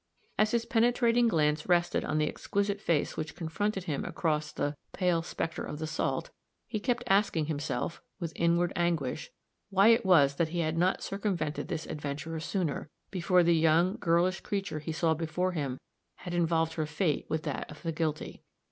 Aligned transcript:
As 0.39 0.49
his 0.49 0.65
penetrating 0.65 1.27
glance 1.27 1.69
rested 1.69 2.03
on 2.03 2.17
the 2.17 2.27
exquisite 2.27 2.81
face 2.81 3.15
which 3.15 3.35
confronted 3.35 3.83
him 3.83 4.03
across 4.03 4.51
the 4.51 4.75
"pale 4.93 5.21
specter 5.21 5.63
of 5.63 5.77
the 5.77 5.85
salt," 5.85 6.31
he 6.67 6.79
kept 6.79 7.03
asking 7.05 7.45
himself, 7.45 8.01
with 8.19 8.33
inward 8.35 8.73
anguish, 8.75 9.29
why 9.69 9.89
it 9.89 10.03
was 10.03 10.37
that 10.37 10.49
he 10.49 10.61
had 10.61 10.75
not 10.75 11.03
circumvented 11.03 11.67
this 11.67 11.85
adventurer 11.85 12.39
sooner, 12.39 12.89
before 13.11 13.43
the 13.43 13.53
young, 13.53 13.97
girlish 13.99 14.39
creature 14.39 14.79
he 14.79 14.91
saw 14.91 15.13
before 15.13 15.51
him 15.51 15.77
had 16.15 16.33
involved 16.33 16.73
her 16.73 16.87
fate 16.87 17.27
with 17.29 17.43
that 17.43 17.69
of 17.69 17.83
the 17.83 17.91
guilty. 17.91 18.41